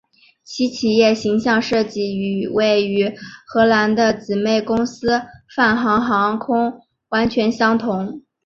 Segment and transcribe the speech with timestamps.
[0.43, 3.13] 其企业形象设计与位于
[3.45, 5.21] 荷兰的姊妹公司
[5.55, 8.23] 泛航航空完全相同。